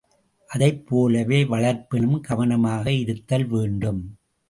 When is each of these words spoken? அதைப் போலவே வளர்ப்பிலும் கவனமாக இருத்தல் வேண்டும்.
அதைப் 0.49 0.87
போலவே 0.87 1.43
வளர்ப்பிலும் 1.43 2.19
கவனமாக 2.19 2.91
இருத்தல் 2.93 3.47
வேண்டும். 3.47 4.01